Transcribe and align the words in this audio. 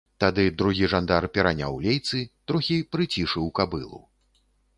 Тады 0.23 0.43
другі 0.61 0.87
жандар 0.93 1.27
пераняў 1.35 1.77
лейцы, 1.89 2.23
трохі 2.53 2.79
прыцішыў 2.97 3.45
кабылу. 3.61 4.01